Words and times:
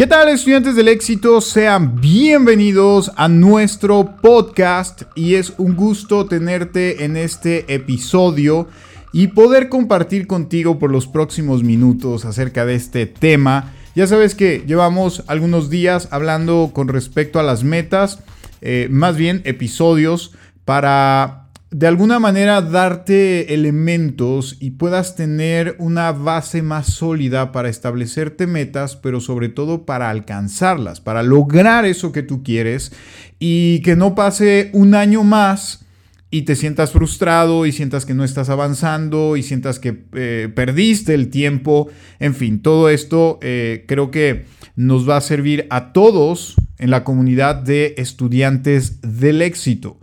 ¿Qué 0.00 0.06
tal 0.06 0.30
estudiantes 0.30 0.76
del 0.76 0.88
éxito? 0.88 1.42
Sean 1.42 2.00
bienvenidos 2.00 3.12
a 3.16 3.28
nuestro 3.28 4.16
podcast 4.22 5.02
y 5.14 5.34
es 5.34 5.52
un 5.58 5.76
gusto 5.76 6.24
tenerte 6.24 7.04
en 7.04 7.18
este 7.18 7.74
episodio 7.74 8.66
y 9.12 9.26
poder 9.26 9.68
compartir 9.68 10.26
contigo 10.26 10.78
por 10.78 10.90
los 10.90 11.06
próximos 11.06 11.62
minutos 11.62 12.24
acerca 12.24 12.64
de 12.64 12.76
este 12.76 13.04
tema. 13.04 13.74
Ya 13.94 14.06
sabes 14.06 14.34
que 14.34 14.64
llevamos 14.66 15.22
algunos 15.26 15.68
días 15.68 16.08
hablando 16.12 16.70
con 16.72 16.88
respecto 16.88 17.38
a 17.38 17.42
las 17.42 17.62
metas, 17.62 18.20
eh, 18.62 18.88
más 18.90 19.18
bien 19.18 19.42
episodios 19.44 20.32
para 20.64 21.49
de 21.70 21.86
alguna 21.86 22.18
manera 22.18 22.62
darte 22.62 23.54
elementos 23.54 24.56
y 24.58 24.72
puedas 24.72 25.14
tener 25.14 25.76
una 25.78 26.10
base 26.10 26.62
más 26.62 26.88
sólida 26.88 27.52
para 27.52 27.68
establecerte 27.68 28.48
metas, 28.48 28.96
pero 28.96 29.20
sobre 29.20 29.48
todo 29.48 29.86
para 29.86 30.10
alcanzarlas, 30.10 31.00
para 31.00 31.22
lograr 31.22 31.84
eso 31.84 32.10
que 32.10 32.24
tú 32.24 32.42
quieres 32.42 32.92
y 33.38 33.82
que 33.82 33.94
no 33.94 34.16
pase 34.16 34.70
un 34.72 34.96
año 34.96 35.22
más 35.22 35.84
y 36.32 36.42
te 36.42 36.56
sientas 36.56 36.90
frustrado 36.90 37.66
y 37.66 37.72
sientas 37.72 38.04
que 38.04 38.14
no 38.14 38.24
estás 38.24 38.50
avanzando 38.50 39.36
y 39.36 39.44
sientas 39.44 39.78
que 39.78 40.04
eh, 40.14 40.48
perdiste 40.52 41.14
el 41.14 41.28
tiempo. 41.30 41.88
En 42.18 42.34
fin, 42.34 42.62
todo 42.62 42.88
esto 42.88 43.38
eh, 43.42 43.84
creo 43.86 44.10
que 44.10 44.46
nos 44.74 45.08
va 45.08 45.18
a 45.18 45.20
servir 45.20 45.66
a 45.70 45.92
todos 45.92 46.56
en 46.78 46.90
la 46.90 47.04
comunidad 47.04 47.54
de 47.56 47.94
estudiantes 47.96 49.00
del 49.02 49.42
éxito. 49.42 50.00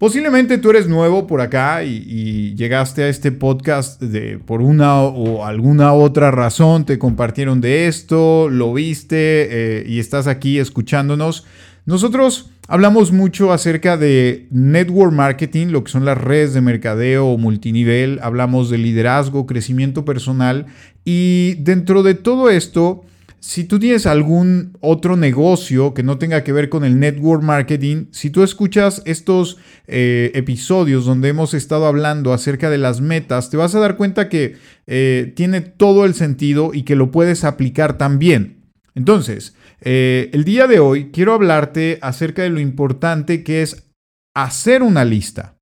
Posiblemente 0.00 0.56
tú 0.56 0.70
eres 0.70 0.88
nuevo 0.88 1.26
por 1.26 1.42
acá 1.42 1.84
y, 1.84 2.54
llegaste 2.54 3.02
a 3.02 3.08
este 3.10 3.32
podcast 3.32 4.00
de, 4.00 4.38
por 4.38 4.62
una 4.62 5.02
o 5.02 5.44
alguna 5.44 5.92
otra 5.92 6.30
razón, 6.30 6.86
te 6.86 6.98
compartieron 6.98 7.60
de 7.60 7.86
esto, 7.86 8.48
lo 8.48 8.72
viste 8.72 9.16
eh, 9.18 9.84
y 9.86 9.98
estás 9.98 10.26
aquí 10.26 10.58
escuchándonos. 10.58 11.44
Nosotros 11.84 12.50
hablamos 12.66 13.12
mucho 13.12 13.52
acerca 13.52 13.98
de 13.98 14.46
network 14.50 15.12
marketing, 15.12 15.66
lo 15.66 15.84
que 15.84 15.92
son 15.92 16.06
las 16.06 16.16
redes 16.16 16.54
de 16.54 16.62
mercadeo 16.62 17.26
o 17.26 17.36
multinivel, 17.36 18.20
hablamos 18.22 18.70
de 18.70 18.78
liderazgo, 18.78 19.44
crecimiento 19.44 20.06
personal 20.06 20.64
y 21.04 21.56
dentro 21.58 22.02
de 22.02 22.14
todo 22.14 22.48
esto 22.48 23.04
si 23.40 23.64
tú 23.64 23.78
tienes 23.78 24.06
algún 24.06 24.76
otro 24.80 25.16
negocio 25.16 25.94
que 25.94 26.02
no 26.02 26.18
tenga 26.18 26.44
que 26.44 26.52
ver 26.52 26.68
con 26.68 26.84
el 26.84 27.00
network 27.00 27.42
marketing, 27.42 28.06
si 28.10 28.28
tú 28.28 28.42
escuchas 28.42 29.02
estos 29.06 29.56
eh, 29.86 30.30
episodios 30.34 31.06
donde 31.06 31.30
hemos 31.30 31.54
estado 31.54 31.86
hablando 31.86 32.34
acerca 32.34 32.68
de 32.68 32.76
las 32.76 33.00
metas, 33.00 33.48
te 33.48 33.56
vas 33.56 33.74
a 33.74 33.80
dar 33.80 33.96
cuenta 33.96 34.28
que 34.28 34.56
eh, 34.86 35.32
tiene 35.34 35.62
todo 35.62 36.04
el 36.04 36.14
sentido 36.14 36.72
y 36.74 36.82
que 36.82 36.96
lo 36.96 37.10
puedes 37.10 37.44
aplicar 37.44 37.96
también. 37.96 38.70
Entonces, 38.94 39.56
eh, 39.80 40.28
el 40.34 40.44
día 40.44 40.66
de 40.66 40.78
hoy 40.78 41.10
quiero 41.10 41.32
hablarte 41.32 41.98
acerca 42.02 42.42
de 42.42 42.50
lo 42.50 42.60
importante 42.60 43.42
que 43.42 43.62
es 43.62 43.90
hacer 44.34 44.82
una 44.82 45.06
lista. 45.06 45.56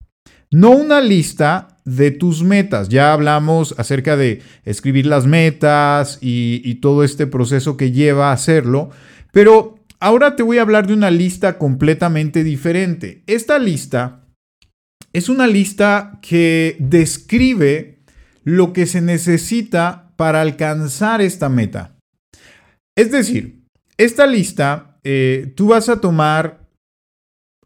No 0.50 0.70
una 0.70 1.00
lista 1.00 1.77
de 1.89 2.11
tus 2.11 2.42
metas. 2.42 2.89
Ya 2.89 3.12
hablamos 3.12 3.75
acerca 3.78 4.17
de 4.17 4.42
escribir 4.64 5.06
las 5.06 5.27
metas 5.27 6.19
y, 6.20 6.75
todo 6.77 7.03
este 7.03 7.27
proceso 7.27 7.77
que 7.77 7.91
lleva 7.91 8.31
a 8.31 8.34
hacerlo, 8.34 8.91
pero 9.33 9.78
ahora 10.00 10.36
te 10.36 10.42
voy 10.42 10.59
a 10.59 10.62
hablar 10.62 10.86
de 10.86 10.92
una 10.92 11.11
lista 11.11 11.59
completamente 11.59 12.44
diferente. 12.44 13.22
Esta 13.27 13.59
lista 13.59 14.25
es 15.12 15.28
una 15.28 15.47
lista 15.47 16.19
que 16.22 16.77
describe 16.78 17.98
lo 18.44 18.72
que 18.72 18.86
se 18.86 19.00
necesita 19.00 20.12
para 20.16 20.41
alcanzar 20.41 21.20
esta 21.20 21.48
meta. 21.48 21.97
Es 22.97 23.11
decir, 23.11 23.65
esta 23.97 24.27
lista 24.27 24.98
eh, 25.04 25.53
tú 25.56 25.69
vas 25.69 25.88
a 25.88 26.00
tomar 26.00 26.67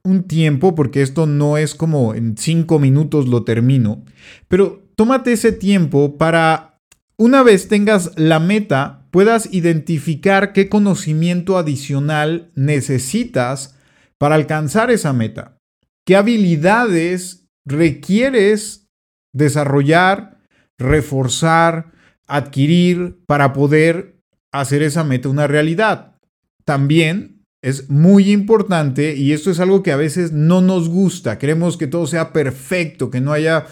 un 0.04 0.24
tiempo, 0.24 0.74
porque 0.74 1.02
esto 1.02 1.26
no 1.26 1.56
es 1.56 1.74
como 1.74 2.14
en 2.14 2.36
cinco 2.36 2.78
minutos 2.78 3.28
lo 3.28 3.44
termino, 3.44 4.04
pero 4.48 4.82
tómate 4.96 5.32
ese 5.32 5.52
tiempo 5.52 6.18
para, 6.18 6.80
una 7.16 7.42
vez 7.42 7.68
tengas 7.68 8.12
la 8.16 8.40
meta, 8.40 9.06
puedas 9.10 9.52
identificar 9.52 10.52
qué 10.52 10.68
conocimiento 10.68 11.56
adicional 11.56 12.50
necesitas 12.54 13.76
para 14.18 14.34
alcanzar 14.34 14.90
esa 14.90 15.12
meta, 15.12 15.58
qué 16.04 16.16
habilidades 16.16 17.48
requieres 17.64 18.88
desarrollar, 19.32 20.38
reforzar, 20.78 21.92
adquirir 22.26 23.22
para 23.26 23.52
poder 23.52 24.20
hacer 24.52 24.82
esa 24.82 25.04
meta 25.04 25.28
una 25.28 25.46
realidad. 25.46 26.16
También 26.64 27.41
es 27.62 27.88
muy 27.88 28.32
importante 28.32 29.14
y 29.14 29.32
esto 29.32 29.50
es 29.50 29.60
algo 29.60 29.82
que 29.82 29.92
a 29.92 29.96
veces 29.96 30.32
no 30.32 30.60
nos 30.60 30.88
gusta. 30.88 31.38
Queremos 31.38 31.76
que 31.76 31.86
todo 31.86 32.06
sea 32.06 32.32
perfecto, 32.32 33.10
que 33.10 33.20
no 33.20 33.32
haya 33.32 33.66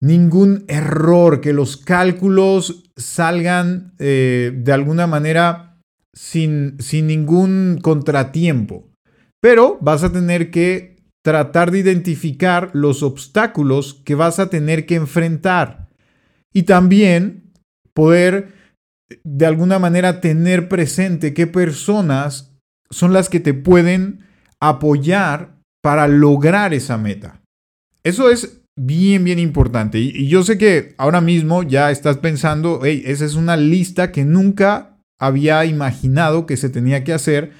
ningún 0.00 0.64
error, 0.68 1.40
que 1.40 1.52
los 1.52 1.76
cálculos 1.76 2.84
salgan 2.96 3.94
eh, 3.98 4.52
de 4.54 4.72
alguna 4.72 5.06
manera 5.06 5.80
sin, 6.12 6.76
sin 6.78 7.08
ningún 7.08 7.80
contratiempo. 7.82 8.88
Pero 9.40 9.78
vas 9.80 10.04
a 10.04 10.12
tener 10.12 10.50
que 10.50 10.94
tratar 11.24 11.70
de 11.70 11.80
identificar 11.80 12.70
los 12.72 13.02
obstáculos 13.02 14.00
que 14.04 14.14
vas 14.14 14.38
a 14.38 14.48
tener 14.48 14.86
que 14.86 14.94
enfrentar 14.94 15.88
y 16.52 16.64
también 16.64 17.50
poder 17.94 18.52
de 19.24 19.46
alguna 19.46 19.78
manera 19.78 20.20
tener 20.20 20.68
presente 20.68 21.34
qué 21.34 21.46
personas 21.46 22.53
son 22.90 23.12
las 23.12 23.28
que 23.28 23.40
te 23.40 23.54
pueden 23.54 24.20
apoyar 24.60 25.56
para 25.82 26.08
lograr 26.08 26.72
esa 26.72 26.96
meta. 26.96 27.42
Eso 28.02 28.30
es 28.30 28.62
bien, 28.76 29.24
bien 29.24 29.38
importante. 29.38 29.98
Y, 29.98 30.28
yo 30.28 30.42
sé 30.42 30.58
que 30.58 30.94
ahora 30.98 31.20
mismo 31.20 31.62
ya 31.62 31.90
estás 31.90 32.18
pensando, 32.18 32.80
hey, 32.84 33.02
esa 33.06 33.24
es 33.24 33.34
una 33.34 33.56
lista 33.56 34.12
que 34.12 34.24
nunca 34.24 34.98
había 35.18 35.64
imaginado 35.64 36.46
que 36.46 36.56
se 36.56 36.68
tenía 36.68 37.04
que 37.04 37.12
hacer 37.12 37.52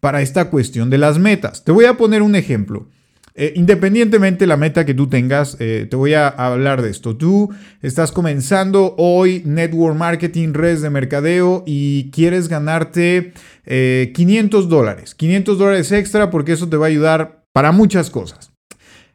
para 0.00 0.22
esta 0.22 0.50
cuestión 0.50 0.90
de 0.90 0.98
las 0.98 1.18
metas. 1.18 1.64
Te 1.64 1.72
voy 1.72 1.84
a 1.84 1.96
poner 1.96 2.22
un 2.22 2.34
ejemplo. 2.34 2.88
Eh, 3.34 3.52
independientemente 3.56 4.40
de 4.40 4.48
la 4.48 4.56
meta 4.56 4.84
que 4.84 4.94
tú 4.94 5.08
tengas, 5.08 5.56
eh, 5.60 5.86
te 5.88 5.96
voy 5.96 6.14
a 6.14 6.28
hablar 6.28 6.82
de 6.82 6.90
esto. 6.90 7.16
Tú 7.16 7.50
estás 7.80 8.12
comenzando 8.12 8.94
hoy 8.98 9.42
network 9.44 9.96
marketing, 9.96 10.52
redes 10.52 10.82
de 10.82 10.90
mercadeo 10.90 11.62
y 11.66 12.10
quieres 12.10 12.48
ganarte 12.48 13.32
500 13.64 14.64
eh, 14.64 14.68
dólares. 14.68 15.14
500 15.14 15.58
dólares 15.58 15.92
extra 15.92 16.30
porque 16.30 16.52
eso 16.52 16.68
te 16.68 16.76
va 16.76 16.86
a 16.86 16.88
ayudar 16.88 17.44
para 17.52 17.72
muchas 17.72 18.10
cosas. 18.10 18.52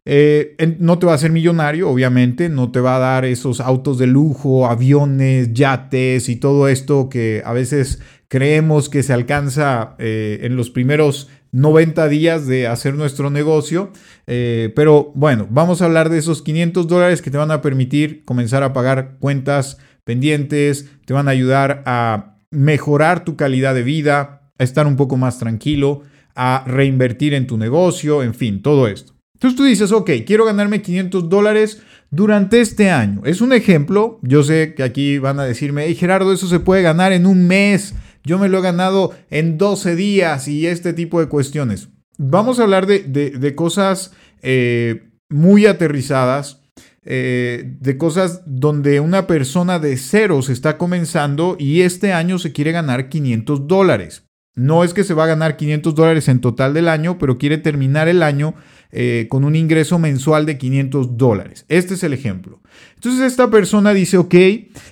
no 0.06 1.00
te 1.00 1.06
va 1.06 1.12
a 1.12 1.16
hacer 1.16 1.32
millonario, 1.32 1.90
obviamente, 1.90 2.48
no 2.48 2.72
te 2.72 2.80
va 2.80 2.96
a 2.96 3.00
dar 3.00 3.26
esos 3.26 3.60
autos 3.60 3.98
de 3.98 4.08
lujo, 4.08 4.68
aviones, 4.68 5.54
yates 5.54 6.30
y 6.30 6.38
todo 6.38 6.68
esto 6.68 7.10
que 7.10 7.42
a 7.44 7.54
veces 7.54 8.00
creemos 8.28 8.88
que 8.88 9.04
se 9.04 9.14
alcanza 9.14 9.96
en 10.00 10.56
los 10.56 10.70
primeros 10.70 11.28
90 11.56 12.10
días 12.10 12.48
de 12.48 12.68
hacer 12.68 12.96
nuestro 12.96 13.30
negocio. 13.30 13.92
Eh, 14.28 14.74
pero 14.76 15.14
bueno, 15.16 15.48
vamos 15.50 15.82
a 15.82 15.86
hablar 15.86 16.10
de 16.10 16.18
esos 16.18 16.42
500 16.42 16.86
dólares 16.86 17.22
que 17.22 17.32
te 17.32 17.38
van 17.38 17.52
a 17.52 17.62
permitir 17.62 18.26
comenzar 18.26 18.62
a 18.62 18.74
pagar 18.74 19.16
cuentas 19.20 19.78
pendientes, 20.04 20.90
te 21.06 21.14
van 21.14 21.30
a 21.30 21.32
ayudar 21.32 21.82
a 21.86 22.40
mejorar 22.52 23.24
tu 23.24 23.38
calidad 23.38 23.74
de 23.74 23.84
vida, 23.84 24.52
a 24.60 24.64
estar 24.64 24.86
un 24.86 24.98
poco 24.98 25.16
más 25.16 25.40
tranquilo, 25.40 26.02
a 26.36 26.66
reinvertir 26.68 27.34
en 27.34 27.48
tu 27.48 27.58
negocio, 27.58 28.22
en 28.22 28.34
fin, 28.34 28.62
todo 28.62 28.90
esto. 28.90 29.14
Entonces 29.36 29.58
tú 29.58 29.64
dices, 29.64 29.94
ok, 29.94 30.12
quiero 30.26 30.44
ganarme 30.44 30.82
500 30.82 31.30
dólares 31.30 31.82
durante 32.12 32.60
este 32.60 32.92
año. 32.92 33.22
Es 33.24 33.40
un 33.40 33.54
ejemplo, 33.54 34.20
yo 34.24 34.44
sé 34.44 34.74
que 34.76 34.84
aquí 34.84 35.20
van 35.20 35.40
a 35.40 35.46
decirme, 35.46 35.86
hey 35.86 35.96
Gerardo, 35.96 36.34
eso 36.34 36.48
se 36.48 36.60
puede 36.60 36.82
ganar 36.82 37.14
en 37.14 37.26
un 37.26 37.48
mes 37.48 37.96
yo 38.26 38.40
me 38.40 38.50
lo 38.50 38.60
he 38.60 38.62
ganado 38.62 39.14
en 39.30 39.58
12 39.58 39.96
días 39.96 40.48
y 40.48 40.68
este 40.68 40.94
tipo 40.94 41.20
de 41.20 41.28
cuestiones. 41.28 41.90
Vamos 42.18 42.60
a 42.60 42.64
hablar 42.64 42.88
de, 42.88 43.56
cosas 43.56 44.14
eh, 44.42 45.10
muy 45.30 45.66
aterrizadas, 45.66 46.62
eh, 47.04 47.76
de 47.80 47.98
cosas 47.98 48.42
donde 48.46 49.00
una 49.00 49.28
persona 49.28 49.80
de 49.80 49.98
cero 49.98 50.42
se 50.42 50.54
está 50.54 50.78
comenzando 50.78 51.56
y 51.60 51.82
este 51.82 52.14
año 52.14 52.40
se 52.40 52.52
quiere 52.52 52.72
ganar 52.72 53.10
500 53.10 53.68
dólares. 53.68 54.25
No 54.56 54.86
es 54.86 54.94
que 54.94 55.04
se 55.04 55.14
va 55.14 55.26
a 55.26 55.28
ganar 55.28 55.58
500 55.58 55.94
dólares 55.94 56.30
en 56.30 56.40
total 56.40 56.74
del 56.74 56.88
año, 56.88 57.18
pero 57.18 57.38
quiere 57.38 57.58
terminar 57.58 58.08
el 58.08 58.24
año 58.24 58.56
eh, 58.92 59.28
con 59.30 59.44
un 59.44 59.58
ingreso 59.58 60.00
mensual 60.00 60.46
de 60.46 60.58
500 60.58 61.18
dólares. 61.18 61.66
Este 61.68 61.96
es 61.96 62.04
el 62.04 62.14
ejemplo. 62.14 62.62
Entonces 62.94 63.30
esta 63.30 63.50
persona 63.50 63.94
dice, 63.94 64.18
ok, 64.18 64.36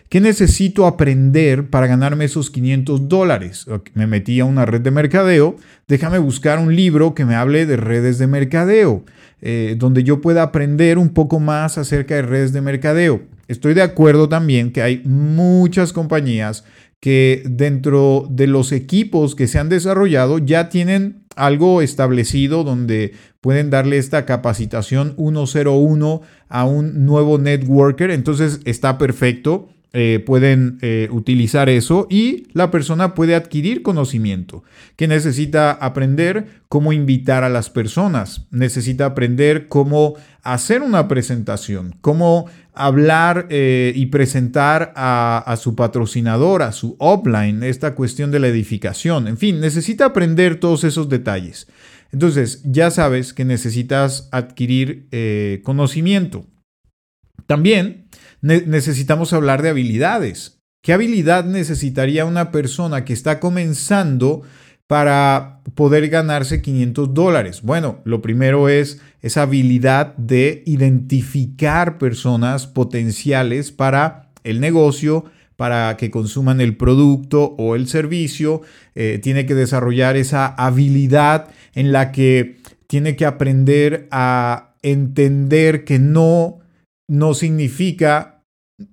¿qué 0.10 0.20
necesito 0.20 0.86
aprender 0.86 1.70
para 1.70 1.88
ganarme 1.88 2.26
esos 2.26 2.52
500 2.52 3.08
dólares? 3.08 3.66
Me 3.94 4.06
metí 4.06 4.42
a 4.42 4.46
una 4.46 4.66
red 4.66 4.82
de 4.82 4.92
mercadeo, 4.92 5.56
déjame 5.88 6.18
buscar 6.18 6.60
un 6.60 6.76
libro 6.76 7.16
que 7.16 7.24
me 7.24 7.36
hable 7.36 7.66
de 7.66 7.78
redes 7.78 8.18
de 8.18 8.28
mercadeo, 8.28 9.06
eh, 9.42 9.76
donde 9.78 10.04
yo 10.04 10.20
pueda 10.20 10.44
aprender 10.44 10.98
un 10.98 11.10
poco 11.10 11.40
más 11.40 11.78
acerca 11.78 12.16
de 12.16 12.24
redes 12.24 12.52
de 12.52 12.60
mercadeo. 12.60 13.22
Estoy 13.48 13.74
de 13.74 13.84
acuerdo 13.84 14.28
también 14.28 14.74
que 14.74 14.82
hay 14.82 15.02
muchas 15.06 15.94
compañías 15.94 16.66
que 17.04 17.44
dentro 17.46 18.26
de 18.30 18.48
los 18.48 18.72
equipos 18.72 19.36
que 19.36 19.48
se 19.48 19.60
han 19.60 19.68
desarrollado 19.68 20.38
ya 20.38 20.70
tienen 20.70 21.26
algo 21.36 21.82
establecido 21.82 22.64
donde 22.64 23.12
pueden 23.42 23.70
darle 23.70 23.98
esta 23.98 24.26
capacitación 24.26 25.14
101 25.18 26.22
a 26.48 26.64
un 26.64 27.06
nuevo 27.06 27.38
networker. 27.40 28.10
Entonces 28.10 28.62
está 28.64 28.98
perfecto. 28.98 29.68
Eh, 29.96 30.24
pueden 30.26 30.80
eh, 30.82 31.08
utilizar 31.12 31.70
eso 31.70 32.08
y 32.10 32.48
la 32.54 32.72
persona 32.72 33.14
puede 33.14 33.36
adquirir 33.36 33.84
conocimiento, 33.84 34.64
que 34.96 35.08
necesita 35.08 35.70
aprender 35.70 36.64
cómo 36.68 36.94
invitar 36.94 37.44
a 37.44 37.50
las 37.50 37.70
personas, 37.70 38.48
necesita 38.50 39.06
aprender 39.06 39.68
cómo 39.68 40.16
hacer 40.42 40.82
una 40.82 41.08
presentación, 41.08 41.96
cómo 42.02 42.48
hablar 42.74 43.46
eh, 43.52 43.94
y 43.96 44.08
presentar 44.08 44.94
a, 44.96 45.38
a, 45.46 45.58
su 45.58 45.76
patrocinador, 45.76 46.64
a 46.64 46.72
su 46.72 46.96
offline, 46.98 47.62
esta 47.62 47.94
cuestión 47.94 48.32
de 48.32 48.40
la 48.40 48.48
edificación, 48.48 49.28
en 49.28 49.38
fin, 49.38 49.60
necesita 49.60 50.06
aprender 50.06 50.60
todos 50.60 50.86
esos 50.86 51.08
detalles. 51.08 51.68
Entonces, 52.12 52.64
ya 52.66 52.90
sabes 52.90 53.32
que 53.32 53.46
necesitas 53.46 54.28
adquirir 54.32 55.08
conocimiento. 55.64 56.48
También 57.46 58.03
necesitamos 58.44 59.34
hablar 59.34 59.62
de 59.62 59.70
habilidades. 59.70 60.60
¿Qué 60.84 60.92
habilidad 60.94 61.46
necesitaría 61.46 62.26
una 62.26 62.52
persona 62.52 63.06
que 63.06 63.14
está 63.14 63.40
comenzando 63.40 64.42
para 64.86 65.62
poder 65.76 66.10
ganarse 66.10 66.62
500 66.62 67.14
dólares? 67.14 67.62
Bueno, 67.62 68.02
lo 68.04 68.22
primero 68.22 68.68
es 68.68 69.00
esa 69.22 69.44
habilidad 69.44 70.16
de 70.18 70.62
identificar 70.66 71.98
personas 71.98 72.68
potenciales 72.68 73.72
para 73.72 74.30
el 74.44 74.60
negocio, 74.60 75.24
para 75.56 75.96
que 75.96 76.12
consuman 76.12 76.60
el 76.60 76.76
producto 76.76 77.56
o 77.58 77.76
el 77.76 77.88
servicio. 77.88 78.62
Eh, 78.94 79.20
tiene 79.24 79.46
que 79.46 79.56
desarrollar 79.56 80.18
esa 80.18 80.48
habilidad 80.48 81.48
en 81.74 81.94
la 81.94 82.12
que 82.12 82.58
tiene 82.88 83.16
que 83.16 83.26
aprender 83.26 84.10
a 84.12 84.76
entender 84.82 85.86
que 85.86 85.98
no 85.98 86.60
no 87.08 87.34
significa 87.34 88.33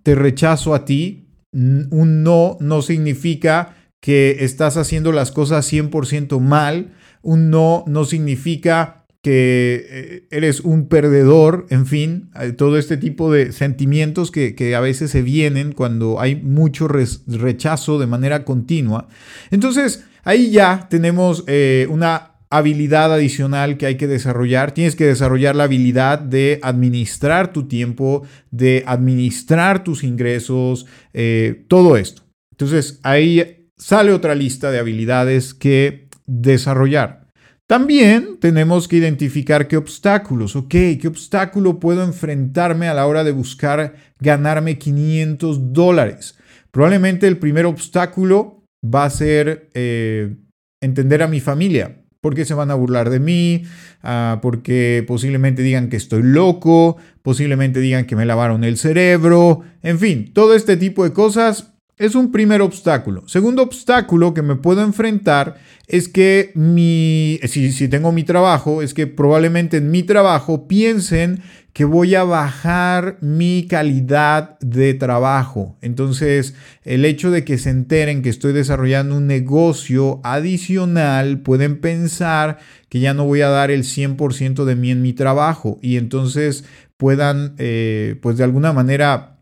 te 0.03 0.15
rechazo 0.15 0.75
a 0.75 0.85
ti. 0.85 1.29
Un 1.53 2.23
no 2.23 2.57
no 2.61 2.83
significa 2.83 3.77
que 4.01 4.39
estás 4.41 4.77
haciendo 4.77 5.13
las 5.13 5.33
cosas 5.33 5.71
100% 5.71 6.39
mal. 6.41 6.95
Un 7.23 7.51
no 7.51 7.85
no 7.87 8.05
significa 8.05 9.01
que 9.23 9.87
eh, 9.91 10.29
eres 10.31 10.61
un 10.61 10.89
perdedor, 10.89 11.67
en 11.69 11.87
fin, 11.87 12.31
todo 12.57 12.79
este 12.79 12.97
tipo 12.97 13.31
de 13.31 13.53
sentimientos 13.53 14.31
que, 14.31 14.75
a 14.75 14.81
veces 14.81 15.11
se 15.11 15.23
vienen 15.23 15.73
cuando 15.73 16.21
hay 16.21 16.37
mucho 16.37 16.89
rechazo 16.89 17.99
de 17.99 18.07
manera 18.07 18.45
continua. 18.45 19.09
Entonces, 19.51 20.05
ahí 20.25 20.51
ya 20.51 20.87
tenemos 20.89 21.45
eh, 21.47 21.87
una 21.91 22.30
habilidad 22.51 23.15
adicional 23.15 23.79
que 23.79 23.87
hay 23.87 23.97
que 23.97 24.09
desarrollar. 24.09 24.73
Tienes 24.73 24.97
que 24.97 25.07
desarrollar 25.07 25.55
la 25.55 25.65
habilidad 25.65 26.19
de 26.19 26.59
administrar 26.63 27.53
tu 27.53 27.69
tiempo, 27.69 28.27
de 28.51 28.83
administrar 28.87 29.85
tus 29.85 30.03
ingresos, 30.03 30.87
eh, 31.15 31.65
todo 31.69 31.97
esto. 31.97 32.23
Entonces 32.51 32.99
ahí 33.05 33.69
sale 33.79 34.13
otra 34.13 34.35
lista 34.35 34.71
de 34.71 34.81
habilidades 34.81 35.55
que 35.55 36.09
desarrollar. 36.27 37.29
También 37.69 38.39
tenemos 38.41 38.89
que 38.89 38.97
identificar 38.97 39.69
qué 39.69 39.77
obstáculos, 39.77 40.57
ok, 40.57 40.71
qué 41.01 41.07
obstáculo 41.07 41.79
puedo 41.79 42.03
enfrentarme 42.03 42.89
a 42.89 42.95
la 42.95 43.07
hora 43.07 43.23
de 43.23 43.31
buscar 43.31 43.95
ganarme 44.19 44.77
500 44.77 45.73
dólares. 45.73 46.37
Probablemente 46.73 47.29
el 47.29 47.39
primer 47.39 47.67
obstáculo 47.67 48.65
va 48.85 49.05
a 49.05 49.11
ser 49.11 49.71
eh, 49.75 50.35
entender 50.81 51.23
a 51.23 51.29
mi 51.29 51.39
familia 51.39 52.00
porque 52.21 52.45
se 52.45 52.55
van 52.55 52.71
a 52.71 52.75
burlar 52.75 53.11
de 53.11 53.21
mí, 53.21 53.65
ah, 54.03 54.39
porque 54.43 55.05
posiblemente 55.07 55.63
digan 55.63 55.89
que 55.89 55.97
estoy 55.97 56.23
loco, 56.23 56.97
posiblemente 57.23 57.81
digan 57.81 58.07
que 58.07 58.17
me 58.17 58.27
lavaron 58.27 58.65
el 58.65 58.77
cerebro, 58.77 59.63
en 59.83 59.99
fin, 59.99 60.33
todo 60.33 60.55
este 60.55 60.77
tipo 60.77 61.05
de 61.05 61.13
cosas 61.13 61.73
es 62.01 62.15
un 62.15 62.33
primer 62.33 62.63
obstáculo. 62.63 63.29
Segundo 63.29 63.63
obstáculo 63.63 64.33
que 64.33 64.41
me 64.41 64.57
puedo 64.57 64.83
enfrentar 64.83 65.59
es 65.87 66.09
que 66.09 66.51
mi, 66.55 67.39
si, 67.45 67.89
tengo 67.89 68.11
mi 68.11 68.25
trabajo, 68.25 68.81
es 68.81 68.95
que 68.95 69.07
probablemente 69.07 69.77
en 69.77 69.91
mi 69.91 70.03
trabajo 70.03 70.67
piensen 70.67 71.43
que 71.75 71.85
voy 71.85 72.15
a 72.15 72.25
bajar 72.25 73.19
mi 73.21 73.67
calidad 73.69 74.59
de 74.61 74.95
trabajo. 74.95 75.77
Entonces, 75.83 76.55
el 76.85 77.05
hecho 77.05 77.31
de 77.31 77.45
que 77.45 77.59
se 77.59 77.69
enteren 77.69 78.23
que 78.23 78.31
estoy 78.31 78.55
desarrollando 78.55 79.19
un 79.19 79.27
negocio 79.27 80.21
adicional, 80.25 81.41
pueden 81.41 81.83
pensar 81.83 82.61
que 82.89 83.01
ya 83.01 83.13
no 83.13 83.27
voy 83.27 83.43
a 83.43 83.51
dar 83.51 83.71
el 83.71 83.85
100% 83.85 84.65
de 84.65 84.75
mí 84.75 84.91
en 84.91 85.03
mi 85.03 85.13
trabajo 85.13 85.79
y 85.83 85.99
entonces 85.99 86.65
puedan, 86.97 87.57
eh, 87.59 88.17
pues 88.23 88.39
de 88.39 88.45
alguna 88.45 88.73
manera, 88.73 89.40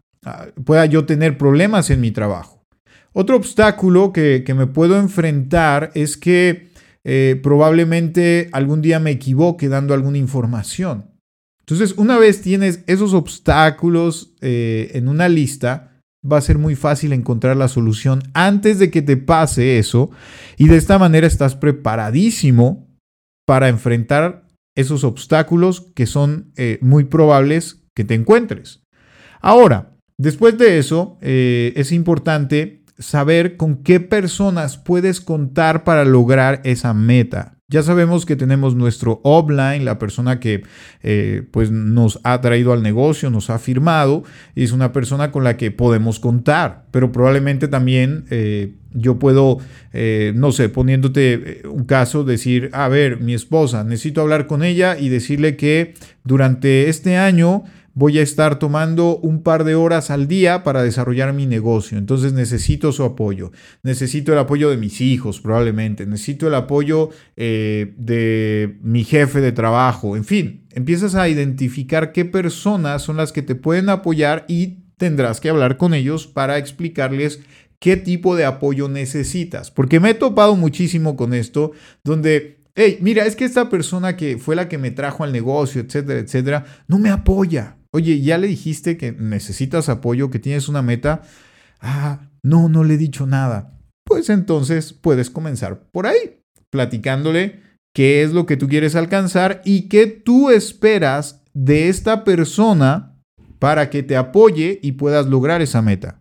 pueda 0.65 0.87
yo 0.87 1.05
tener 1.07 1.39
problemas 1.39 1.91
en 1.91 2.01
mi 2.01 2.11
trabajo. 2.11 2.59
Otro 3.13 3.37
obstáculo 3.37 4.13
que, 4.13 4.45
me 4.57 4.67
puedo 4.67 4.99
enfrentar 4.99 5.91
es 5.95 6.17
que 6.17 6.69
eh, 7.05 7.41
probablemente 7.43 8.49
algún 8.53 8.83
día 8.83 9.01
me 9.01 9.11
equivoque 9.11 9.69
dando 9.69 9.95
alguna 9.95 10.19
información. 10.19 11.11
Entonces, 11.61 11.95
una 11.99 12.19
vez 12.19 12.41
tienes 12.41 12.83
esos 12.87 13.15
obstáculos 13.15 14.35
eh, 14.41 14.91
en 14.95 15.09
una 15.09 15.29
lista, 15.29 16.01
va 16.31 16.39
a 16.39 16.43
ser 16.43 16.59
muy 16.59 16.77
fácil 16.77 17.13
encontrar 17.13 17.57
la 17.57 17.69
solución 17.69 18.23
antes 18.35 18.79
de 18.79 18.91
que 18.91 19.03
te 19.03 19.17
pase 19.17 19.79
eso. 19.79 20.11
Y 20.57 20.69
de 20.69 20.77
esta 20.77 20.99
manera 20.99 21.27
estás 21.27 21.57
preparadísimo 21.57 22.89
para 23.47 23.69
enfrentar 23.69 24.47
esos 24.77 25.05
obstáculos 25.05 25.91
que 25.95 26.07
son 26.07 26.53
eh, 26.57 26.79
muy 26.83 27.05
probables 27.05 27.83
que 27.95 28.05
te 28.05 28.15
encuentres. 28.15 28.83
Ahora, 29.41 29.98
después 30.19 30.59
de 30.59 30.79
eso, 30.79 31.17
eh, 31.23 31.73
es 31.77 31.93
importante 31.93 32.83
saber 32.99 33.57
con 33.57 33.83
qué 33.83 34.01
personas 34.01 34.77
puedes 34.77 35.21
contar 35.21 35.85
para 35.85 36.05
lograr 36.05 36.61
esa 36.65 36.93
meta. 36.93 37.55
Ya 37.71 37.83
sabemos 37.83 38.25
que 38.27 38.35
tenemos 38.35 38.75
nuestro 38.75 39.21
offline, 39.25 39.85
la 39.85 39.99
persona 39.99 40.41
que 40.41 40.63
eh, 41.03 41.43
pues 41.53 41.71
nos 41.71 42.19
ha 42.25 42.41
traído 42.41 42.73
al 42.73 42.83
negocio, 42.83 43.31
nos 43.31 43.51
ha 43.51 43.59
firmado, 43.59 44.25
y 44.55 44.65
es 44.65 44.73
una 44.73 44.93
persona 44.93 45.31
con 45.31 45.45
la 45.45 45.57
que 45.57 45.71
podemos 45.71 46.19
contar, 46.19 46.87
pero 46.91 47.13
probablemente 47.13 47.69
también 47.69 48.25
eh, 48.31 48.75
yo 48.93 49.19
puedo, 49.19 49.59
no 50.35 50.51
sé, 50.51 50.71
poniéndote 50.71 51.61
un 51.71 51.85
caso, 51.85 52.25
decir, 52.25 52.71
a 52.73 52.89
ver, 52.89 53.21
mi 53.21 53.35
esposa, 53.35 53.85
necesito 53.85 54.23
hablar 54.23 54.47
con 54.47 54.65
ella 54.65 54.99
y 54.99 55.11
decirle 55.11 55.57
que 55.57 55.95
durante 56.25 56.89
este 56.89 57.19
año 57.19 57.65
voy 57.99 58.21
a 58.21 58.23
estar 58.23 58.61
tomando 58.61 59.17
un 59.17 59.43
par 59.43 59.65
de 59.65 59.75
horas 59.75 60.13
al 60.13 60.29
día 60.29 60.63
para 60.63 60.85
desarrollar 60.85 61.33
mi 61.33 61.47
negocio. 61.47 61.99
Entonces 61.99 62.33
necesito 62.33 62.93
su 62.93 63.03
apoyo. 63.03 63.51
Necesito 63.83 64.33
el 64.33 64.39
apoyo 64.39 64.71
de 64.71 64.77
mis 64.77 65.01
hijos 65.01 65.41
probablemente. 65.41 66.07
Necesito 66.07 66.47
el 66.47 66.55
apoyo 66.55 67.11
eh, 67.37 67.95
de 67.97 68.79
mi 68.83 69.03
jefe 69.03 69.41
de 69.41 69.51
trabajo. 69.51 70.17
En 70.17 70.25
fin, 70.25 70.65
empiezas 70.71 71.17
a 71.17 71.29
identificar 71.29 72.13
qué 72.13 72.25
personas 72.25 73.03
son 73.03 73.17
las 73.17 73.33
que 73.33 73.43
te 73.43 73.57
pueden 73.57 73.89
apoyar 73.89 74.45
y 74.47 74.85
tendrás 74.97 75.41
que 75.41 75.49
hablar 75.49 75.77
con 75.77 75.93
ellos 75.93 76.29
para 76.29 76.57
explicarles 76.57 77.41
qué 77.81 77.97
tipo 77.97 78.37
de 78.37 78.45
apoyo 78.45 78.89
necesitas. 78.89 79.73
Porque 79.73 79.99
me 79.99 80.11
he 80.11 80.15
topado 80.15 80.55
muchísimo 80.55 81.17
con 81.17 81.35
esto, 81.35 81.73
donde 82.05 82.61
hey, 82.77 82.99
mira, 83.01 83.27
es 83.27 83.35
que 83.35 83.45
esta 83.45 83.69
persona 83.69 84.17
que 84.17 84.39
fue 84.39 84.55
la 84.55 84.69
que 84.69 84.79
me 84.79 84.93
trajo 84.93 85.25
al 85.25 85.33
negocio, 85.33 85.81
etcétera, 85.81 86.21
etcétera, 86.21 86.65
no 86.87 87.01
me 87.01 87.11
apoya. 87.11 87.78
Oye, 87.99 88.21
ya 88.21 88.39
le 88.39 88.47
dijiste 88.47 88.97
que 88.97 89.11
necesitas 89.11 89.89
apoyo, 89.89 90.31
que 90.31 90.39
tienes 90.39 90.69
una 90.69 90.83
meta. 90.83 91.23
Ah, 91.81 92.31
no, 92.45 92.69
no 92.69 92.85
le 92.85 92.95
he 92.95 92.97
dicho 92.97 93.27
nada. 93.27 93.77
Pues 94.05 94.31
entonces 94.31 94.93
puedes 94.93 95.31
comenzar 95.31 95.81
por 95.91 96.07
ahí, 96.07 96.39
platicándole 96.71 97.61
qué 97.93 98.23
es 98.23 98.31
lo 98.33 98.47
que 98.47 98.57
tú 98.57 98.69
quieres 98.69 98.95
alcanzar 98.95 99.63
y 99.65 99.89
qué 99.89 100.07
tú 100.07 100.51
esperas 100.51 101.43
de 101.55 101.89
esta 101.89 102.23
persona 102.23 103.17
para 103.59 103.91
que 103.91 104.05
te 104.05 104.17
apoye 104.17 104.79
y 104.81 104.93
puedas 104.93 105.27
lograr 105.27 105.61
esa 105.61 105.83
meta. 105.83 106.18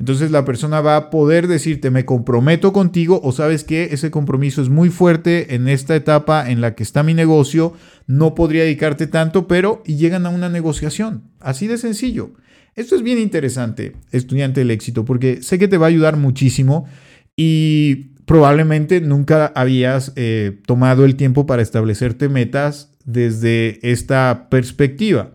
Entonces 0.00 0.30
la 0.30 0.46
persona 0.46 0.80
va 0.80 0.96
a 0.96 1.10
poder 1.10 1.46
decirte, 1.46 1.90
me 1.90 2.06
comprometo 2.06 2.72
contigo 2.72 3.20
o 3.22 3.32
sabes 3.32 3.64
que 3.64 3.90
ese 3.92 4.10
compromiso 4.10 4.62
es 4.62 4.70
muy 4.70 4.88
fuerte 4.88 5.54
en 5.54 5.68
esta 5.68 5.94
etapa 5.94 6.50
en 6.50 6.62
la 6.62 6.74
que 6.74 6.82
está 6.82 7.02
mi 7.02 7.12
negocio, 7.12 7.74
no 8.06 8.34
podría 8.34 8.62
dedicarte 8.62 9.06
tanto, 9.06 9.46
pero 9.46 9.82
y 9.84 9.96
llegan 9.96 10.24
a 10.24 10.30
una 10.30 10.48
negociación. 10.48 11.24
Así 11.38 11.66
de 11.66 11.76
sencillo. 11.76 12.32
Esto 12.76 12.96
es 12.96 13.02
bien 13.02 13.18
interesante, 13.18 13.92
estudiante 14.10 14.60
del 14.60 14.70
éxito, 14.70 15.04
porque 15.04 15.42
sé 15.42 15.58
que 15.58 15.68
te 15.68 15.76
va 15.76 15.84
a 15.84 15.90
ayudar 15.90 16.16
muchísimo 16.16 16.88
y 17.36 18.14
probablemente 18.24 19.02
nunca 19.02 19.52
habías 19.54 20.14
eh, 20.16 20.60
tomado 20.64 21.04
el 21.04 21.16
tiempo 21.16 21.44
para 21.44 21.60
establecerte 21.60 22.30
metas 22.30 22.90
desde 23.04 23.78
esta 23.82 24.48
perspectiva. 24.48 25.32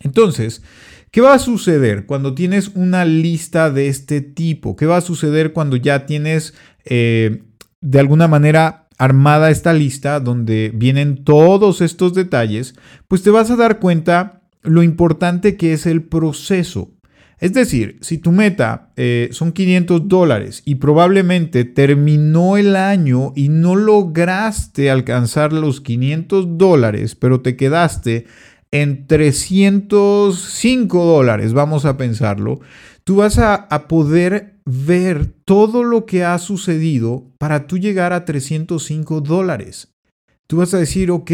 Entonces, 0.00 0.62
¿Qué 1.12 1.20
va 1.20 1.34
a 1.34 1.38
suceder 1.38 2.06
cuando 2.06 2.34
tienes 2.34 2.70
una 2.74 3.04
lista 3.04 3.70
de 3.70 3.88
este 3.88 4.22
tipo? 4.22 4.76
¿Qué 4.76 4.86
va 4.86 4.96
a 4.96 5.02
suceder 5.02 5.52
cuando 5.52 5.76
ya 5.76 6.06
tienes 6.06 6.54
eh, 6.86 7.42
de 7.82 8.00
alguna 8.00 8.28
manera 8.28 8.88
armada 8.96 9.50
esta 9.50 9.74
lista 9.74 10.20
donde 10.20 10.72
vienen 10.74 11.22
todos 11.22 11.82
estos 11.82 12.14
detalles? 12.14 12.76
Pues 13.08 13.22
te 13.22 13.28
vas 13.28 13.50
a 13.50 13.56
dar 13.56 13.78
cuenta 13.78 14.40
lo 14.62 14.82
importante 14.82 15.58
que 15.58 15.74
es 15.74 15.84
el 15.84 16.02
proceso. 16.02 16.92
Es 17.38 17.52
decir, 17.52 17.98
si 18.00 18.16
tu 18.16 18.32
meta 18.32 18.92
eh, 18.96 19.28
son 19.32 19.52
500 19.52 20.08
dólares 20.08 20.62
y 20.64 20.76
probablemente 20.76 21.66
terminó 21.66 22.56
el 22.56 22.74
año 22.74 23.34
y 23.36 23.50
no 23.50 23.76
lograste 23.76 24.90
alcanzar 24.90 25.52
los 25.52 25.82
500 25.82 26.56
dólares, 26.56 27.16
pero 27.16 27.42
te 27.42 27.54
quedaste 27.56 28.24
en 28.72 29.06
305 29.06 31.04
dólares, 31.04 31.52
vamos 31.52 31.84
a 31.84 31.96
pensarlo, 31.96 32.60
tú 33.04 33.16
vas 33.16 33.38
a, 33.38 33.68
poder 33.86 34.56
ver 34.64 35.26
todo 35.44 35.84
lo 35.84 36.06
que 36.06 36.24
ha 36.24 36.38
sucedido 36.38 37.30
para 37.38 37.66
tú 37.66 37.78
llegar 37.78 38.12
a 38.12 38.24
305 38.24 39.20
dólares. 39.20 39.92
Tú 40.46 40.58
vas 40.58 40.72
a 40.74 40.78
decir, 40.78 41.10
ok, 41.10 41.30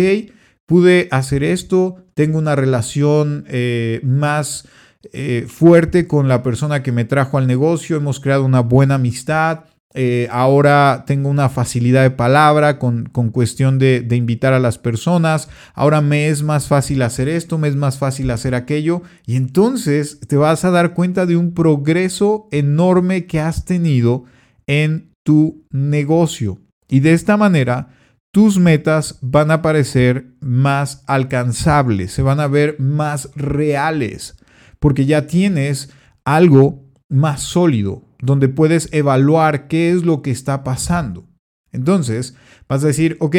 pude 0.67 1.09
hacer 1.11 1.45
esto, 1.45 2.05
tengo 2.15 2.39
una 2.39 2.57
relación 2.57 3.45
eh, 3.49 4.01
más 4.03 4.67
eh, 5.13 5.47
fuerte 5.49 6.09
con 6.09 6.27
la 6.27 6.43
persona 6.43 6.83
que 6.83 6.93
me 6.93 7.05
trajo 7.05 7.39
al 7.39 7.47
negocio, 7.47 7.97
hemos 7.97 8.19
creado 8.19 8.45
una 8.45 8.61
buena 8.61 8.97
amistad, 8.97 9.65
eh, 9.95 10.29
ahora 10.31 11.05
tengo 11.07 11.31
una 11.31 11.49
facilidad 11.49 12.03
de 12.03 12.11
palabra 12.11 12.79
con, 12.79 13.07
cuestión 13.33 13.79
de, 13.79 14.01
de, 14.01 14.17
invitar 14.17 14.53
a 14.53 14.59
las 14.59 14.79
personas, 14.79 15.49
ahora 15.75 16.01
me 16.01 16.29
es 16.29 16.43
más 16.43 16.69
fácil 16.69 17.03
hacer 17.03 17.29
esto, 17.29 17.59
me 17.59 17.69
es 17.69 17.77
más 17.77 17.99
fácil 17.99 18.31
hacer 18.31 18.55
aquello, 18.55 19.03
y 19.27 19.37
entonces 19.37 20.21
te 20.27 20.37
vas 20.37 20.65
a 20.65 20.71
dar 20.71 20.95
cuenta 20.95 21.27
de 21.27 21.37
un 21.37 21.55
progreso 21.55 22.49
enorme 22.51 23.27
que 23.27 23.41
has 23.41 23.65
tenido 23.65 24.25
en 24.67 25.15
tu 25.23 25.67
negocio. 25.71 26.59
Y 26.89 27.01
de 27.01 27.13
esta 27.13 27.37
manera, 27.37 27.89
tus 28.31 28.59
metas 28.59 29.19
van 29.23 29.51
a 29.51 29.63
parecer 29.63 30.35
más 30.41 31.03
alcanzables, 31.07 32.13
se 32.13 32.23
van 32.23 32.41
a 32.41 32.47
ver 32.47 32.79
más 32.79 33.31
reales 33.35 34.37
porque 34.79 35.07
ya 35.07 35.27
tienes 35.27 35.91
algo 36.25 36.85
más 37.09 37.43
sólido 37.43 38.03
donde 38.21 38.49
puedes 38.49 38.89
evaluar 38.93 39.69
qué 39.69 39.91
es 39.91 40.05
lo 40.05 40.23
que 40.23 40.31
está 40.31 40.65
pasando. 40.65 41.27
Entonces, 41.73 42.35
vas 42.69 42.83
a 42.85 42.89
decir, 42.89 43.17
ok, 43.21 43.37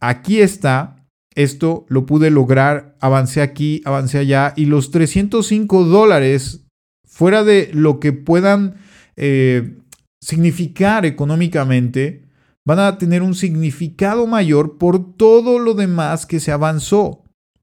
aquí 0.00 0.40
está, 0.40 1.06
esto 1.34 1.86
lo 1.88 2.06
pude 2.06 2.30
lograr, 2.30 2.96
avancé 3.00 3.42
aquí, 3.42 3.82
avancé 3.84 4.18
allá, 4.18 4.52
y 4.56 4.66
los 4.66 4.90
305 4.90 5.84
dólares, 5.84 6.66
fuera 7.06 7.44
de 7.44 7.70
lo 7.72 8.00
que 8.00 8.12
puedan 8.12 8.76
eh, 9.16 9.78
significar 10.20 11.04
económicamente, 11.04 12.28
van 12.64 12.78
a 12.78 12.98
tener 12.98 13.22
un 13.22 13.34
significado 13.34 14.26
mayor 14.26 14.78
por 14.78 15.16
todo 15.16 15.58
lo 15.58 15.74
demás 15.74 16.26
que 16.26 16.40
se 16.40 16.52
avanzó. 16.52 17.21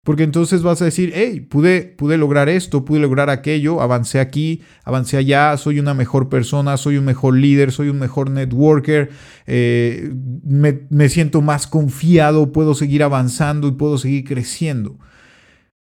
Porque 0.09 0.23
entonces 0.23 0.63
vas 0.63 0.81
a 0.81 0.85
decir, 0.85 1.11
hey, 1.13 1.39
pude, 1.39 1.83
pude 1.83 2.17
lograr 2.17 2.49
esto, 2.49 2.83
pude 2.83 2.99
lograr 2.99 3.29
aquello, 3.29 3.79
avancé 3.79 4.19
aquí, 4.19 4.63
avancé 4.83 5.17
allá, 5.17 5.55
soy 5.55 5.77
una 5.77 5.93
mejor 5.93 6.29
persona, 6.29 6.77
soy 6.77 6.97
un 6.97 7.05
mejor 7.05 7.35
líder, 7.35 7.71
soy 7.71 7.89
un 7.89 7.99
mejor 7.99 8.31
networker, 8.31 9.11
eh, 9.45 10.11
me, 10.43 10.87
me 10.89 11.09
siento 11.09 11.43
más 11.43 11.67
confiado, 11.67 12.51
puedo 12.51 12.73
seguir 12.73 13.03
avanzando 13.03 13.67
y 13.67 13.73
puedo 13.73 13.99
seguir 13.99 14.23
creciendo. 14.23 14.97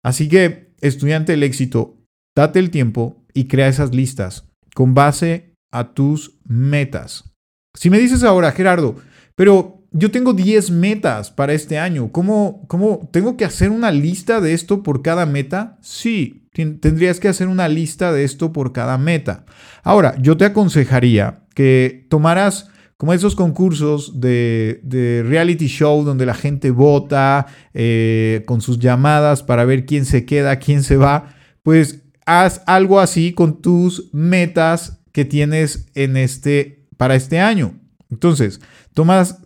Así 0.05 0.29
que, 0.29 0.71
estudiante 0.81 1.31
del 1.31 1.41
éxito, 1.41 1.97
date 2.37 2.59
el 2.59 2.69
tiempo 2.69 3.25
y 3.33 3.45
crea 3.45 3.69
esas 3.69 3.95
listas 3.95 4.47
con 4.75 4.93
base 4.93 5.55
a 5.71 5.95
tus 5.95 6.37
metas. 6.45 7.33
Si 7.73 7.89
me 7.89 7.97
dices 7.97 8.21
ahora, 8.21 8.51
Gerardo, 8.51 8.97
pero 9.33 9.80
yo 9.91 10.09
tengo 10.09 10.33
10 10.33 10.71
metas 10.71 11.31
para 11.31 11.53
este 11.53 11.77
año. 11.77 12.11
¿Cómo, 12.11 12.65
¿Cómo 12.67 13.09
tengo 13.11 13.35
que 13.35 13.45
hacer 13.45 13.69
una 13.69 13.91
lista 13.91 14.39
de 14.39 14.53
esto 14.53 14.83
por 14.83 15.01
cada 15.01 15.25
meta? 15.25 15.77
Sí, 15.81 16.47
tendrías 16.53 17.19
que 17.19 17.27
hacer 17.27 17.47
una 17.47 17.67
lista 17.67 18.13
de 18.13 18.23
esto 18.23 18.53
por 18.53 18.71
cada 18.71 18.97
meta. 18.97 19.45
Ahora, 19.83 20.15
yo 20.21 20.37
te 20.37 20.45
aconsejaría 20.45 21.43
que 21.53 22.07
tomaras 22.09 22.69
como 22.95 23.13
esos 23.13 23.35
concursos 23.35 24.21
de, 24.21 25.23
reality 25.27 25.67
show 25.67 26.03
donde 26.03 26.25
la 26.25 26.35
gente 26.35 26.71
vota 26.71 27.47
eh, 27.73 28.43
con 28.45 28.61
sus 28.61 28.79
llamadas 28.79 29.43
para 29.43 29.65
ver 29.65 29.85
quién 29.85 30.05
se 30.05 30.23
queda, 30.23 30.59
quién 30.59 30.83
se 30.83 30.97
va, 30.97 31.33
pues 31.63 32.03
haz 32.25 32.61
algo 32.67 32.99
así 32.99 33.33
con 33.33 33.61
tus 33.61 34.13
metas 34.13 35.01
que 35.11 35.25
tienes 35.25 35.87
en 35.95 36.15
este, 36.15 36.85
para 36.95 37.15
este 37.15 37.39
año. 37.39 37.73
Entonces, 38.09 38.61
tomas 38.93 39.39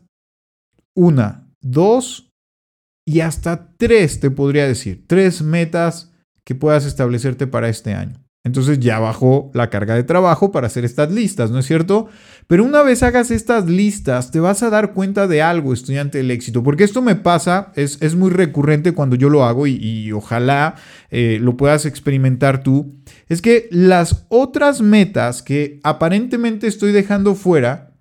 una, 0.96 1.52
dos 1.62 2.32
y 3.06 3.20
hasta 3.20 3.76
tres, 3.78 4.20
te 4.20 4.32
podría 4.32 4.68
decir, 4.68 5.06
tres 5.08 5.42
metas 5.42 6.12
que 6.44 6.56
puedas 6.56 6.86
establecerte 6.86 7.48
para 7.48 7.70
este 7.70 7.94
año. 7.94 8.26
Entonces 8.46 8.80
ya 8.80 9.00
bajó 9.00 9.50
la 9.56 9.72
carga 9.72 9.96
de 9.96 10.04
trabajo 10.04 10.52
para 10.52 10.68
hacer 10.68 10.86
estas 10.86 11.12
listas, 11.12 11.50
¿no 11.50 11.58
es 11.58 11.66
cierto? 11.66 12.10
Pero 12.46 12.64
una 12.64 12.84
vez 12.84 13.02
hagas 13.02 13.32
estas 13.32 13.68
listas, 13.68 14.30
te 14.30 14.40
vas 14.40 14.62
a 14.62 14.70
dar 14.70 14.94
cuenta 14.94 15.28
de 15.28 15.42
algo, 15.42 15.74
estudiante 15.74 16.20
del 16.20 16.30
éxito, 16.30 16.62
porque 16.62 16.84
esto 16.84 17.02
me 17.02 17.16
pasa, 17.16 17.72
es, 17.76 17.98
es 18.02 18.14
muy 18.14 18.30
recurrente 18.30 18.92
cuando 18.92 19.16
yo 19.16 19.30
lo 19.30 19.46
hago 19.46 19.66
y, 19.66 20.12
ojalá 20.12 20.76
eh, 21.10 21.40
lo 21.42 21.58
puedas 21.58 21.88
experimentar 21.88 22.62
tú, 22.62 22.94
es 23.28 23.42
que 23.42 23.68
las 23.72 24.28
otras 24.30 24.80
metas 24.80 25.42
que 25.42 25.80
aparentemente 25.82 26.68
estoy 26.68 26.92
dejando 26.92 27.34
fuera, 27.34 27.95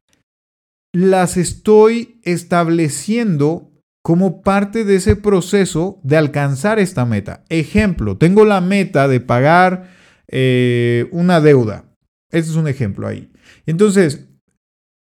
las 0.95 1.37
estoy 1.37 2.21
estableciendo 2.23 3.73
como 4.01 4.43
parte 4.43 4.85
de 4.85 4.95
ese 4.97 5.17
proceso 5.17 5.99
de 6.05 6.17
alcanzar 6.17 6.79
esta 6.79 7.05
meta. 7.05 7.43
Ejemplo, 7.49 8.17
tengo 8.17 8.45
la 8.45 8.61
meta 8.61 9.09
de 9.09 9.19
pagar 9.19 9.91
eh, 10.29 11.09
una 11.11 11.41
deuda. 11.41 11.87
Este 12.31 12.51
es 12.53 12.57
un 12.57 12.69
ejemplo 12.69 13.09
ahí. 13.09 13.33
Entonces, 13.67 14.29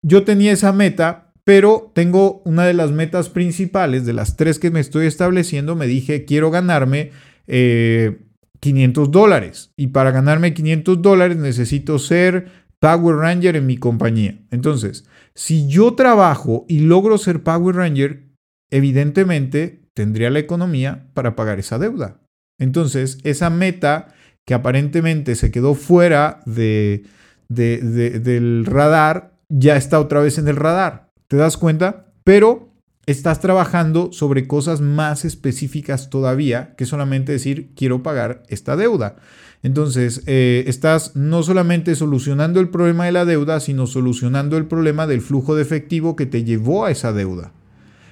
yo 0.02 0.25
tenía 0.25 0.52
esa 0.52 0.73
meta, 0.73 1.35
pero 1.45 1.92
tengo 1.95 2.40
una 2.47 2.64
de 2.64 2.73
las 2.73 2.90
metas 2.90 3.28
principales, 3.28 4.06
de 4.06 4.14
las 4.14 4.37
tres 4.37 4.59
que 4.59 4.71
me 4.71 4.80
estoy 4.80 5.06
estableciendo, 5.06 5.76
me 5.76 5.87
dije, 5.87 6.25
quiero 6.25 6.50
ganarme 6.50 7.11
500 7.47 7.49
eh, 7.49 9.11
dólares. 9.11 9.73
Y 9.76 9.88
para 9.88 10.11
ganarme 10.11 10.54
500 10.54 11.02
dólares 11.02 11.37
necesito 11.37 11.99
ser 11.99 12.66
Power 12.80 13.16
Ranger 13.16 13.56
en 13.56 13.66
mi 13.66 13.76
compañía. 13.76 14.38
Entonces, 14.50 15.04
si 15.36 15.68
yo 15.68 15.94
trabajo 15.94 16.64
y 16.66 16.80
logro 16.80 17.18
ser 17.18 17.42
Power 17.42 17.76
Ranger, 17.76 18.30
evidentemente 18.70 19.88
tendría 19.94 20.30
la 20.30 20.38
economía 20.38 21.08
para 21.12 21.36
pagar 21.36 21.58
esa 21.58 21.78
deuda. 21.78 22.22
Entonces, 22.58 23.18
esa 23.22 23.50
meta 23.50 24.14
que 24.46 24.54
aparentemente 24.54 25.34
se 25.34 25.50
quedó 25.50 25.74
fuera 25.74 26.40
de, 26.46 27.04
del 27.48 28.64
radar, 28.64 29.38
ya 29.50 29.76
está 29.76 30.00
otra 30.00 30.20
vez 30.20 30.38
en 30.38 30.48
el 30.48 30.56
radar. 30.56 31.10
¿Te 31.28 31.36
das 31.36 31.58
cuenta? 31.58 32.06
Pero 32.24 32.72
estás 33.06 33.40
trabajando 33.40 34.12
sobre 34.12 34.48
cosas 34.48 34.80
más 34.80 35.25
específicas 35.25 36.10
todavía 36.10 36.75
que 36.76 36.86
solamente 36.86 37.32
decir 37.32 37.70
quiero 37.76 38.02
pagar 38.02 38.42
esta 38.48 38.76
deuda. 38.76 39.16
Entonces, 39.62 40.22
eh, 40.26 40.64
estás 40.66 41.16
no 41.16 41.42
solamente 41.42 41.94
solucionando 41.94 42.60
el 42.60 42.68
problema 42.68 43.06
de 43.06 43.12
la 43.12 43.25
deuda, 43.25 43.60
sino 43.60 43.86
solucionando 43.86 44.56
el 44.56 44.66
problema 44.66 45.06
del 45.06 45.20
flujo 45.20 45.54
de 45.54 45.62
efectivo 45.62 46.16
que 46.16 46.26
te 46.26 46.44
llevó 46.44 46.84
a 46.84 46.90
esa 46.90 47.12
deuda. 47.12 47.52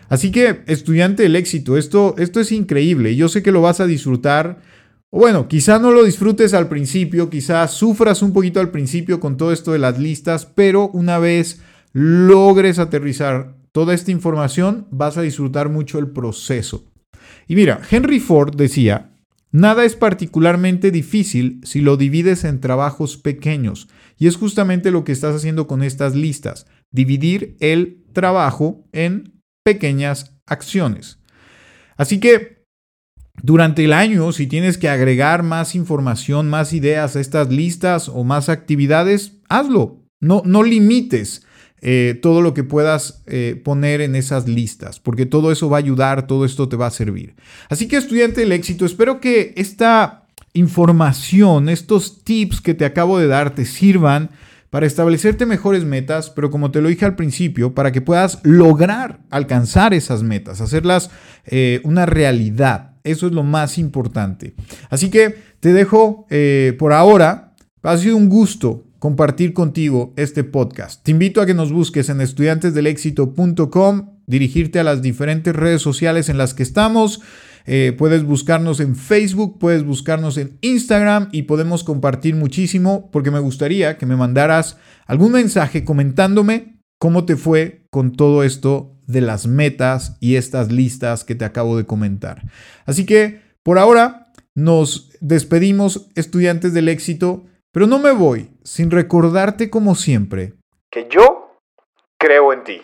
Así 0.09 0.31
que, 0.31 0.63
estudiante 0.67 1.25
del 1.25 1.37
éxito, 1.37 1.77
esto, 1.77 2.15
esto 2.19 2.41
es 2.41 2.53
increíble. 2.53 3.17
Yo 3.17 3.29
sé 3.29 3.43
que 3.43 3.53
lo 3.53 3.63
vas 3.63 3.81
a 3.81 3.87
disfrutar. 3.87 4.61
Bueno, 5.11 5.49
quizá 5.49 5.79
no 5.79 5.93
lo 5.93 6.05
disfrutes 6.05 6.55
al 6.55 6.69
principio, 6.69 7.31
quizá 7.31 7.67
sufras 7.69 8.23
un 8.23 8.33
poquito 8.33 8.61
al 8.61 8.71
principio 8.71 9.21
con 9.21 9.37
todo 9.37 9.53
esto 9.53 9.73
de 9.73 9.79
las 9.79 9.99
listas, 9.99 10.47
pero 10.47 10.89
una 10.89 11.19
vez 11.19 11.61
logres 11.93 12.79
aterrizar 12.79 13.55
toda 13.75 13.93
esta 13.93 14.13
información, 14.13 14.87
vas 14.93 15.19
a 15.19 15.23
disfrutar 15.23 15.69
mucho 15.69 15.99
el 15.99 16.07
proceso. 16.13 16.85
Y 17.49 17.57
mira, 17.57 17.81
Henry 17.91 18.21
Ford 18.21 18.55
decía, 18.55 19.11
Nada 19.51 19.85
es 19.85 19.97
particularmente 19.97 20.93
difícil 20.93 21.61
si 21.65 21.81
lo 21.81 21.97
divides 21.97 22.45
en 22.45 22.61
trabajos 22.61 23.17
pequeños. 23.17 23.89
Y 24.17 24.29
es 24.29 24.37
justamente 24.37 24.93
lo 24.93 25.05
que 25.05 25.13
estás 25.13 25.35
haciendo 25.35 25.67
con 25.67 25.83
estas 25.83 26.15
listas. 26.15 26.67
Dividir 26.93 27.57
el 27.61 28.05
trabajo 28.13 28.85
en 28.93 29.41
pequeñas 29.65 30.37
acciones. 30.47 31.19
Así 31.97 32.21
que 32.21 32.65
durante 33.43 33.85
el 33.85 33.93
año, 33.93 34.31
si 34.31 34.47
tienes 34.47 34.79
que 34.79 34.89
agregar 34.89 35.43
más 35.43 35.75
información, 35.75 36.49
más 36.49 36.73
ideas 36.73 37.17
a 37.17 37.21
estas 37.21 37.49
listas 37.49 38.09
o 38.09 38.23
más 38.23 38.49
actividades, 38.49 39.39
hazlo. 39.49 40.05
No, 40.21 40.43
no 40.45 40.63
limites 40.63 41.45
eh, 41.87 42.19
todo 42.23 42.41
lo 42.41 42.55
que 42.55 42.65
puedas 42.65 43.23
eh, 43.27 43.61
poner 43.63 44.01
en 44.01 44.17
esas 44.17 44.49
listas, 44.49 45.01
porque 45.01 45.27
todo 45.27 45.53
eso 45.53 45.69
va 45.69 45.77
a 45.77 45.81
ayudar, 45.81 46.27
todo 46.27 46.47
esto 46.47 46.67
te 46.67 46.77
va 46.77 46.87
a 46.87 46.91
servir. 46.91 47.35
Así 47.69 47.89
que 47.89 47.99
estudiante 47.99 48.41
del 48.41 48.53
éxito, 48.53 48.87
espero 48.87 49.21
que 49.21 49.53
esta 49.59 50.23
información, 50.55 51.69
estos 51.69 52.25
tips 52.25 52.63
que 52.63 52.73
te 52.73 52.87
acabo 52.87 53.19
de 53.19 53.27
dar 53.27 53.55
te 53.55 53.67
sirvan 53.67 54.31
para 54.71 54.87
establecerte 54.87 55.45
mejores 55.45 55.85
metas, 55.85 56.31
pero 56.31 56.51
como 56.51 56.71
te 56.71 56.81
lo 56.81 56.89
dije 56.89 57.05
al 57.05 57.17
principio, 57.17 57.75
para 57.75 57.93
que 57.93 58.01
puedas 58.01 58.41
lograr 58.45 59.21
alcanzar 59.29 59.93
esas 59.93 60.23
metas, 60.23 60.63
hacerlas 60.63 61.11
eh, 61.45 61.83
una 61.85 62.07
realidad. 62.07 62.93
Eso 63.05 63.27
es 63.27 63.35
lo 63.35 63.43
más 63.43 63.77
importante. 63.77 64.55
Así 64.89 65.11
que 65.11 65.37
te 65.61 65.75
dejo 65.75 66.27
por 66.79 66.95
ahora. 66.95 67.53
Ha 67.83 67.99
sido 67.99 68.17
un 68.17 68.31
gusto 68.31 68.87
compartir 69.05 69.53
contigo 69.53 70.15
este 70.17 70.45
podcast. 70.45 71.03
Te 71.03 71.11
invito 71.11 71.43
a 71.43 71.47
que 71.47 71.53
nos 71.53 71.71
busques 71.71 72.09
en 72.09 72.23
estudiantesdelexito.com, 72.23 74.15
dirigirte 74.27 74.79
a 74.79 74.83
las 74.83 75.03
diferentes 75.03 75.55
redes 75.55 75.83
sociales 75.83 76.31
en 76.31 76.39
las 76.39 76.55
que 76.55 76.63
estamos. 76.63 77.21
Eh, 77.67 77.95
puedes 77.99 78.25
buscarnos 78.25 78.81
en 78.81 78.97
Facebook, 78.97 79.59
puedes 79.59 79.85
buscarnos 79.85 80.39
en 80.39 80.57
Instagram 80.63 81.29
y 81.33 81.43
podemos 81.43 81.85
compartir 81.85 82.35
muchísimo 82.35 83.11
porque 83.11 83.31
me 83.31 83.41
gustaría 83.41 83.99
que 83.99 84.07
me 84.07 84.17
mandaras 84.17 84.79
algún 85.05 85.33
mensaje 85.33 85.85
comentándome 85.85 86.81
cómo 86.99 87.27
te 87.27 87.37
fue 87.37 87.87
con 87.91 88.13
todo 88.13 88.43
esto 88.43 88.97
de 89.07 89.21
las 89.21 89.47
metas 89.47 90.17
y 90.19 90.37
estas 90.37 90.73
listas 90.73 91.25
que 91.25 91.35
te 91.35 91.45
acabo 91.45 91.77
de 91.77 91.85
comentar. 91.85 92.41
Así 92.87 93.05
que 93.05 93.43
por 93.63 93.79
ahora 93.79 94.33
nos 94.55 95.11
despedimos 95.21 96.09
estudiantes 96.15 96.73
del 96.73 96.89
éxito, 96.89 97.45
pero 97.75 97.89
no 97.89 97.99
me 97.99 98.13
voy 98.13 98.53
sin 98.63 98.89
recordarte 98.93 99.69
como 99.69 99.97
siempre 99.97 100.55
que 100.93 101.09
yo 101.11 101.59
creo 102.17 102.53
en 102.53 102.63
ti. 102.63 102.83